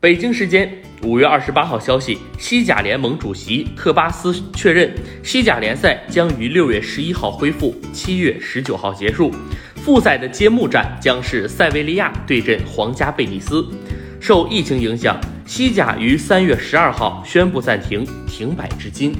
[0.00, 0.72] 北京时间
[1.02, 9.32] 五月二十八号消息西甲联盟主席特巴斯确认西甲联赛将于六月十一号恢复七月十九号结束。
[9.74, 13.66] 复赛的揭幕战将是塞维利亚对阵皇家贝蒂斯。
[14.20, 19.12] 受疫情影响西甲于三月十二号宣布暂停停摆至今。